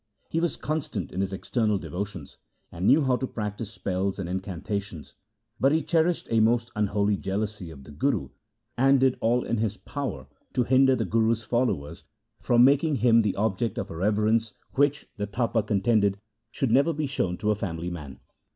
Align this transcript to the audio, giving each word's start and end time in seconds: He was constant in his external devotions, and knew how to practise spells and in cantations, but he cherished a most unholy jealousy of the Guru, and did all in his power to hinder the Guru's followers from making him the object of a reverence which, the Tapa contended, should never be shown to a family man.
He 0.31 0.39
was 0.39 0.55
constant 0.55 1.11
in 1.11 1.21
his 1.21 1.31
external 1.31 1.77
devotions, 1.77 2.39
and 2.71 2.87
knew 2.87 3.03
how 3.03 3.17
to 3.17 3.27
practise 3.27 3.71
spells 3.71 4.17
and 4.17 4.27
in 4.27 4.39
cantations, 4.39 5.13
but 5.59 5.71
he 5.71 5.83
cherished 5.83 6.27
a 6.31 6.39
most 6.39 6.71
unholy 6.75 7.17
jealousy 7.17 7.69
of 7.69 7.83
the 7.83 7.91
Guru, 7.91 8.29
and 8.75 8.99
did 8.99 9.15
all 9.21 9.43
in 9.43 9.57
his 9.57 9.77
power 9.77 10.25
to 10.53 10.63
hinder 10.63 10.95
the 10.95 11.05
Guru's 11.05 11.43
followers 11.43 12.03
from 12.39 12.65
making 12.65 12.95
him 12.95 13.21
the 13.21 13.35
object 13.35 13.77
of 13.77 13.91
a 13.91 13.95
reverence 13.95 14.55
which, 14.73 15.07
the 15.17 15.27
Tapa 15.27 15.61
contended, 15.61 16.17
should 16.49 16.71
never 16.71 16.93
be 16.93 17.05
shown 17.05 17.37
to 17.37 17.51
a 17.51 17.55
family 17.55 17.91
man. 17.91 18.19